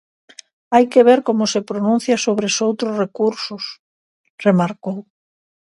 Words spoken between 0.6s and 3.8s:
"Hai que ver como se pronuncia sobre esoutros recursos",